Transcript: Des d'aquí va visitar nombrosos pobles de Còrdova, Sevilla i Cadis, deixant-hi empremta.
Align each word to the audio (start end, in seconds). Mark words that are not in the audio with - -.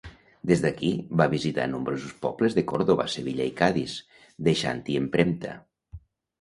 Des 0.51 0.61
d'aquí 0.61 0.87
va 1.21 1.27
visitar 1.33 1.67
nombrosos 1.73 2.15
pobles 2.25 2.57
de 2.59 2.65
Còrdova, 2.73 3.07
Sevilla 3.19 3.49
i 3.53 3.55
Cadis, 3.63 3.97
deixant-hi 4.51 4.99
empremta. 5.07 5.57